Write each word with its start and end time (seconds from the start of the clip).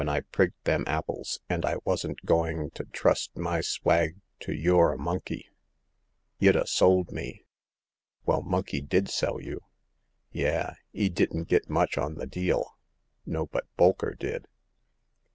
201 0.01 0.17
I 0.23 0.29
prigged 0.35 0.63
them 0.63 0.83
apples, 0.87 1.41
an' 1.47 1.63
I 1.63 1.75
wasn't 1.85 2.25
going 2.25 2.71
to 2.71 2.85
trust 2.85 3.37
my 3.37 3.61
swag 3.61 4.17
to 4.39 4.51
y* 4.51 4.71
or 4.75 4.97
Monkey. 4.97 5.47
Y'd 6.39 6.55
ha' 6.55 6.65
sold 6.65 7.11
me."" 7.11 7.45
Well, 8.25 8.41
Monkey 8.41 8.81
did 8.81 9.09
sell 9.09 9.39
you."" 9.39 9.61
Yah! 10.31 10.73
'e 10.91 11.09
didn't 11.09 11.49
get 11.49 11.69
much 11.69 11.99
on 11.99 12.15
th' 12.15 12.27
deal!"" 12.31 12.75
No; 13.27 13.45
but 13.45 13.67
Bolker 13.77 14.17
did." 14.17 14.47